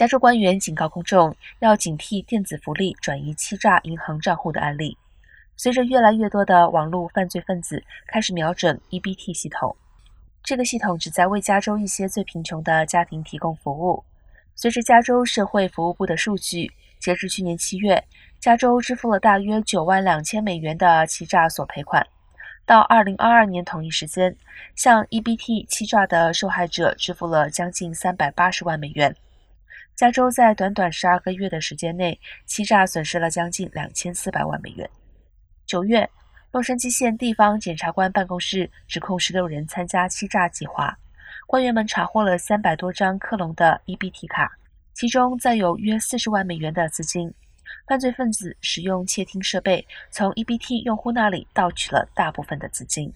[0.00, 4.96] 加州官员警告公众要警惕电子福利转移欺诈银行账户的案例。
[5.58, 9.76] 随着越来越多的网络犯罪分子开始瞄准 EBT 系统，
[10.42, 14.02] 这个系统旨在为加州一些最贫穷的家庭提供服务。
[14.54, 18.02] 随着加州社会服务部的数据，截至去年七月，
[18.40, 22.06] 加州支付了大约九万两千美元的欺诈索赔款。
[22.64, 24.34] 到二零二二年同一时间，
[24.74, 29.14] 向 EBT 欺诈的受害者支付了将近三百八十万美元。
[30.00, 34.88] 加州在短短十二个月的时间内，欺诈损失了将近两千四百万美元。
[35.66, 36.08] 九月，
[36.52, 40.96] 洛杉矶县地方检察官办公室指控十六人参加欺诈计划。
[41.46, 44.50] 官员们查获了三百多张克隆的 EBT 卡，
[44.94, 47.30] 其中载有约四十万美元的资金。
[47.86, 53.12] 犯罪分子使用窃听设备从 EBT 用户那里盗取了大部分的资金。